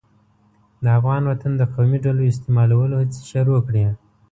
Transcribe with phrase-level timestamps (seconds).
[0.83, 3.85] د افغان وطن د قومي ډلو استعمالولو هڅې شروع کړې.